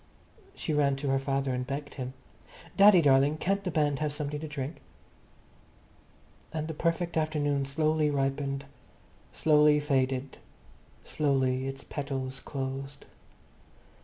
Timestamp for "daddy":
2.75-3.03